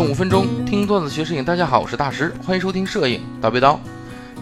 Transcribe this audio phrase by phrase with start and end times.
[0.00, 3.78] 五分钟听段子学摄影，大家好，我是大师，欢迎收听摄影刀背刀。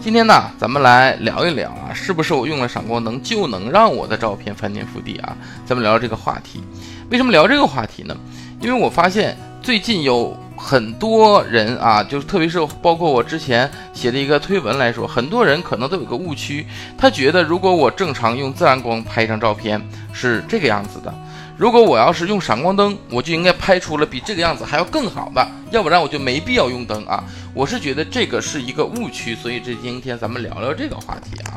[0.01, 5.35] 今天呢，咱们来聊一聊啊，是不是我用了闪光灯就能让我的照片翻天覆地啊？
[5.65, 6.61] 咱们聊聊这个话题。
[7.09, 8.15] 为什么聊这个话题呢？
[8.59, 16.65] 因为我发现最近有很多人啊，就是特别是包括我之前写的一个推文来说，很多人可能都有个误区，
[16.97, 19.81] 他觉得如果我正常用自然光拍一张照片
[20.13, 21.13] 是这个样子的。
[21.57, 27.23] 如果我要是用闪光灯，我就应该拍出了比这个样子还要更好的，要不然我就没必要用灯啊。
[27.53, 31.55] 我是觉得这个是一个误区，所以这今天咱们聊聊这个话题啊。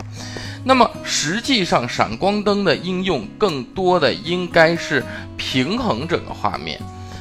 [0.64, 5.04] 那么实际上，闪光灯的应用更多的应该是
[5.36, 6.80] 平衡整个画面。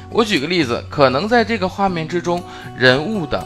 [0.09, 2.41] 我举个例子，可能在这个画面之中，
[2.77, 3.45] 人物的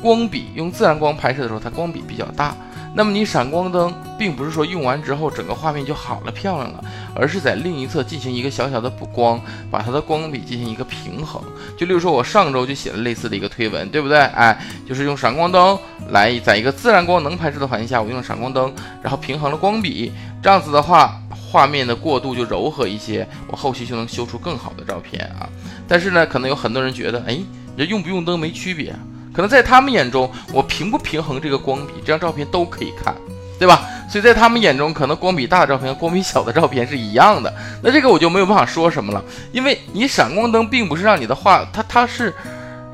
[0.00, 2.54] 光比用自然光拍摄的时候，它光比比较大。
[2.94, 9.40] 那么你闪光灯并不是说用完之后整个画面就好了漂亮了，而是在另一侧进行一个小小的补光，
[9.70, 11.42] 把它的光比进行一个平衡。
[11.74, 14.18] 就例如说，我上周就写了类似的一个推文，对不对？
[14.18, 15.78] 哎，就是用闪光灯
[16.10, 21.18] 来在一个自然光能拍摄的环境下，我用闪光灯，然后平衡了光比，这样子的话，
[21.52, 25.46] 画面的过渡就柔和一些，我后期就能修出更好的照片啊。
[25.86, 27.38] 但是呢，可能有很多人觉得，哎，
[27.76, 28.94] 这用不用灯没区别。
[29.34, 33.14] 可能在他们眼中，我平不平衡这个光比，这张照片都可以看，
[33.58, 33.84] 对吧？
[34.08, 37.52] 所以在他们眼中，可能光比大的照片和光比小的照片是一样的。
[37.82, 39.22] 那这个我就没有办法说什么了，
[39.52, 42.32] 因为你闪光灯并不是让你的画，它它是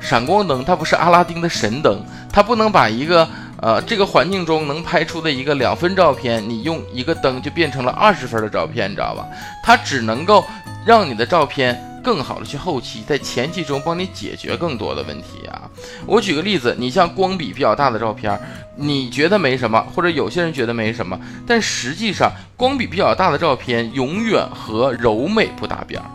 [0.01, 3.25] 闪光灯，它不是阿拉丁的神灯，它不能把一个
[3.61, 9.27] 呃这个环境中能拍出的一个两分照片，你用一个灯就变成了二十分的照片，你知道吧？
[9.63, 10.43] 它只能够
[10.85, 11.85] 让你的照片。
[12.01, 15.69] 更好的去后期，在前期中帮你解决更多的问题啊！
[16.05, 18.39] 我举个例子，你像光比比较大的照片，
[18.77, 26.05] 你觉得没什么，或者有些人觉得没什么，但实际上光比比较大的照片永远和柔美不搭边儿。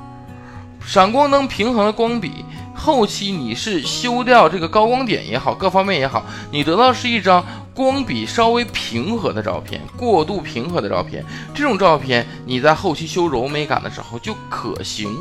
[0.85, 2.47] 闪光灯平衡了光比，
[2.85, 11.25] 后期你是修掉这个高光点也好，各方面也好，你得到是一张光比稍微平和的照片，过度平和的照片。
[11.55, 15.17] 这种照片你在后期修柔美感的时候就可行。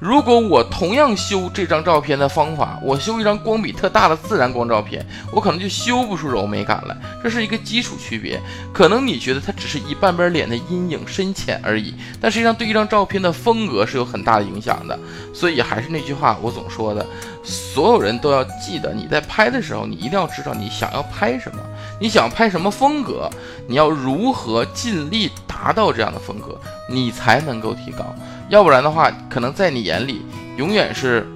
[0.00, 6.96] 如果我同样修这张照片的方法，我修一张光比特大的自然光照片，我可能就修不出柔美感来。
[7.20, 8.40] 这是一个基础区别。
[8.72, 14.96] 可能你觉得它只是一半边脸的阴影深浅而已，但实际上对一张照片的风格是有很大的影响的。
[15.34, 17.04] 所以还是那句话，我总说的，
[17.42, 21.58] 所有人都要记得，你在拍的时候，你一定要知道你想要拍什么，
[22.00, 23.28] 你想拍什么风格，
[23.66, 25.28] 你要如何尽力
[25.60, 26.56] 达到这样的风格，
[26.88, 28.14] 你才能够提高。
[28.48, 30.22] 要不然的话，可能在你眼里
[30.56, 31.26] 永远是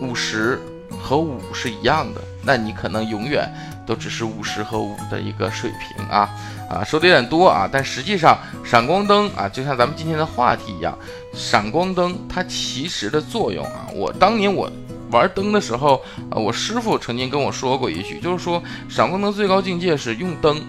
[0.00, 0.58] 五十
[0.98, 3.52] 和五是一样的，那你可能永远
[3.86, 6.30] 都只是五十和五的一个水平啊
[6.70, 10.98] 啊，说的有点多啊，但实际上闪光灯啊，就像咱们今天的话题一样，
[11.34, 14.70] 闪光灯它其实的作用啊，我当年我
[15.10, 20.60] 玩灯的时候啊，我师傅曾经跟我说过一句，就是说闪光灯最高境界是用灯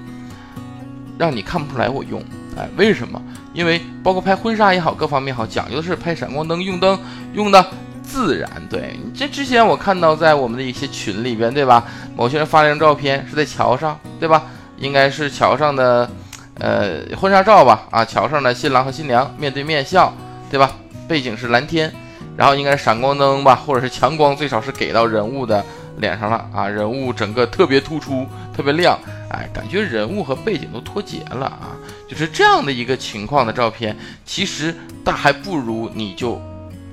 [1.18, 2.22] 让你看不出来我用。
[2.58, 3.22] 哎，为什么？
[3.54, 7.00] 因为包括拍婚纱也好，各方面好，讲究的是拍闪光灯，用灯
[7.34, 7.64] 用的
[8.02, 8.50] 自然。
[8.70, 11.86] 对这之前我看到在我们的一些群里边，对吧？
[12.16, 14.44] 某些人发了一张照片是在桥上，对吧？
[14.78, 16.10] 应该是桥上的，
[16.56, 17.84] 呃，婚纱照吧？
[17.92, 20.12] 啊，桥上的新郎和新娘面对面笑，
[20.50, 20.72] 对吧？
[21.08, 21.92] 背景是蓝天，
[22.36, 25.64] 然后应该是闪光灯吧，或者是强光，最少是给到人物的
[25.98, 28.26] 脸上了啊，人物整个特别突出，
[28.56, 28.98] 特别亮。
[29.30, 31.76] 哎，感觉人物和背景都脱节了啊！
[32.08, 33.96] 就是这样的一个情况的照片，
[34.26, 34.74] 其实
[35.04, 36.42] 大还不如你就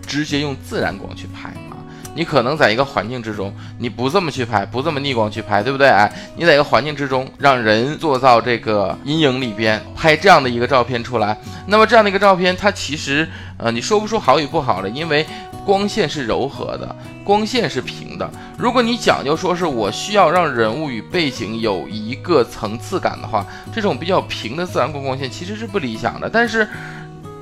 [0.07, 1.79] 直接用自然光去拍啊。
[2.17, 5.89] 你可能在一个环境之中，你不这么去拍，不这么逆光去拍，对不对？
[5.89, 11.37] 哎，你在一个环境之中，让人做到这个阴影里边拍这样的一个照片出来，
[11.67, 15.27] 那么这样的一个照片，它其实呃，你说不出好与不好的，因为。
[15.65, 16.95] 光线是柔和的，
[17.25, 18.31] 光线是平的。
[18.59, 26.29] 如果你讲究说是我需要让人物与背景有一个层次感的话，这种比较平的自然光光线其实是不理想的。
[26.29, 26.69] 但是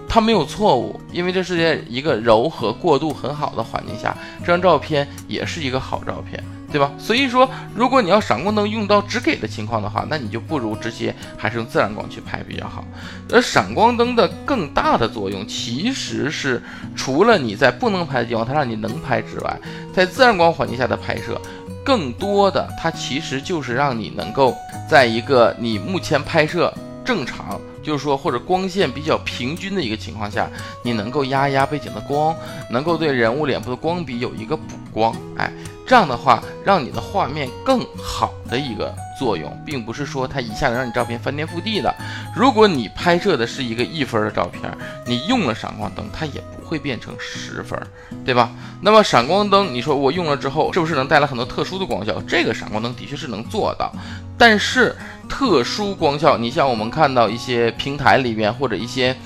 [0.08, 6.42] 它没有错误，因为这是在一个柔和过渡很好的环境下，这张照片也是一个好照片。
[6.72, 6.90] 对吧？
[6.98, 12.84] 所以说，如果你要闪光灯用到只给的情况的话，那你就不如直接还是用自然光去拍比较好。
[13.30, 16.62] 而闪光灯的更大的作用，其实是
[16.96, 19.56] 除了你在不能拍的地方它让你能拍之外，
[19.92, 21.40] 在自然光环境下的拍摄，
[21.84, 24.56] 更多的它其实就是让你能够
[24.88, 26.72] 在一个你目前拍摄
[27.04, 27.60] 正常。
[27.82, 30.48] 就是说，或者光线比较平均的一个情况下，
[30.84, 32.32] 你能够压一压背景的光，
[32.70, 35.52] 能够对人物脸部的光比有一个补光，哎，
[35.84, 41.92] 这样的话，让你的画面更好的一个作用，并不是说它一下子让你照片翻天覆地的。
[42.36, 44.62] 如果你拍摄的是一个一分的照片，
[45.04, 47.76] 你用了闪光灯，它也不会变成十分，
[48.24, 48.52] 对吧？
[48.80, 52.22] 那么闪光灯，你说我用了之后，是不是能带来很多特殊的光效？
[52.28, 53.92] 这个闪光灯的确是能做到，
[54.38, 54.94] 但是
[55.32, 59.16] 特殊光效，你像我们看到一些平台里边或者一些，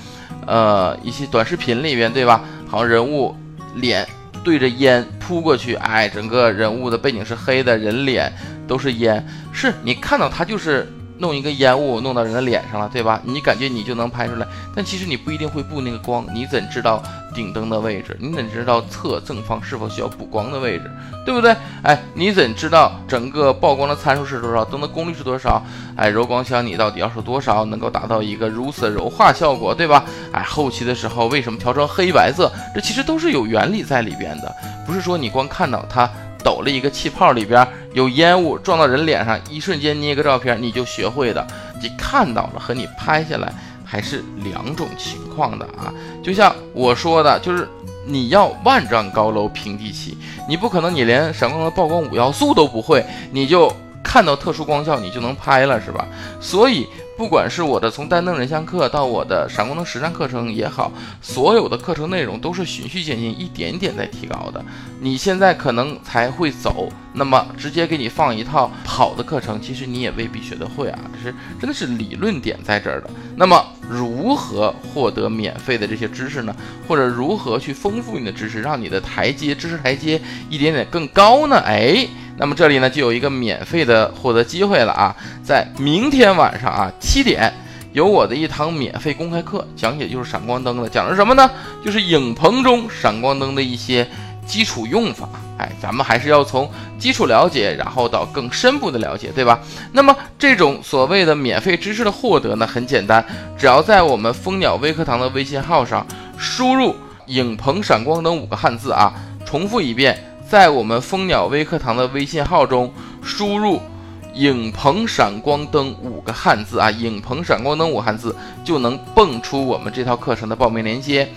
[0.45, 2.41] 呃，一些短视频里边，对吧？
[2.65, 3.35] 好像人物
[3.75, 4.07] 脸。
[4.41, 8.31] 对着烟扑过去，哎，整个人物的背景是黑的，人脸
[8.65, 9.21] 都是烟，
[9.51, 13.19] 是你看到它就是弄一个烟雾弄到人的脸上了，对吧？
[13.23, 17.01] 你感觉你就能拍出来，但其实你不一定会布那个光，你怎知道
[17.33, 18.15] 顶灯的位置？
[18.19, 20.91] 你怎知道侧正方是否需要补光的位置？
[21.25, 21.55] 对不对？
[21.83, 24.63] 哎，你怎知道整个曝光的参数是多少？
[24.63, 25.61] 灯的功率是多少？
[25.95, 30.05] 哎，柔光箱你到底要是多少能够达到一个如此柔化效果，对吧？
[30.31, 32.51] 哎，后期的时候为什么调成黑白色？
[32.73, 34.55] 这其实都是有原理在里边的，
[34.85, 36.09] 不是说你光看到它
[36.43, 41.45] 抖了一个气泡里边有烟雾撞到人脸上，一瞬间捏个照片你就学会的。
[41.81, 43.53] 你看到了和你拍下来
[43.85, 45.93] 还是两种情况的啊！
[46.23, 47.67] 就像我说的，就是。
[48.09, 50.17] 你要万丈高楼平地起，
[50.47, 53.69] 你不可能，你连闪光灯曝光五要素都不会，你就
[54.01, 56.07] 看到特殊光效，你就能拍了，是吧？
[56.39, 56.87] 所以。
[57.17, 64.63] 不管是我的从单灯人像课到我的闪光灯实战课程也好，所有的课程内容都是循序渐进，一点点在提高的。
[64.99, 70.99] 你现在可能才会走，那么直接给你放一套跑的课程，其实你也未必学得会啊。
[71.11, 73.09] 这是真的是理论点在这儿的。
[73.35, 76.55] 那么如何获得免费的这些知识呢？
[76.87, 80.21] 或者如何去丰富你的知识，让你的台阶知识台阶
[80.51, 81.57] 一点点更高呢？
[81.65, 82.07] 哎。
[82.37, 87.51] 那么这里呢就有一个免费的获得机会了啊，在明天晚上啊七点，
[87.93, 91.49] 有我的一堂免费公开课，讲解就是闪光灯的，讲的是什么呢？
[91.83, 94.07] 就是影棚中闪光灯的一些
[94.45, 95.27] 基础用法。
[95.57, 96.69] 哎，咱们还是要从
[96.99, 99.59] 基础了解，然后到更深步的了解，对吧？
[99.91, 103.25] 那么这种所谓的免费知识的获得呢，很简单，
[103.57, 106.05] 只要在我们蜂鸟微课堂的微信号上
[106.37, 106.95] 输入
[107.25, 109.11] “影棚闪光灯”五个汉字啊，
[109.43, 110.23] 重复一遍。
[110.49, 112.89] 在我们蜂鸟微课堂的微信号中
[113.21, 113.81] 输入
[114.33, 118.33] “影棚闪光灯”五个汉字啊，“影棚闪光灯”五汉字
[118.63, 121.27] 就能蹦出我们这套课程的报名链接，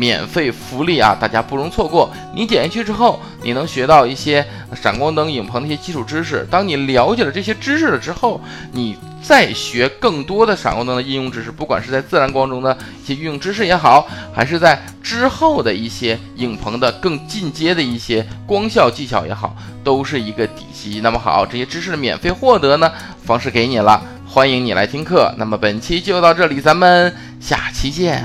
[0.00, 2.10] 免费福利啊，大家不容错过。
[2.34, 4.42] 你点进去之后，你能学到一些
[4.74, 6.46] 闪光灯、影棚的一些基础知识。
[6.50, 8.40] 当你了解了这些知识了之后，
[8.72, 8.96] 你。
[9.22, 19.54] 再学更多的闪光灯的应用知识，不管是在自然光中的一些运用知识也好，还是在之后的一些影棚的更进阶的一些光效技巧也好，
[19.84, 21.02] 都是一个底基。
[21.02, 22.90] 那么好，这些知识的免费获得呢，
[23.22, 25.32] 方式给你了，欢迎你来听课。
[25.36, 28.24] 那么本期就到这里，咱们下期见。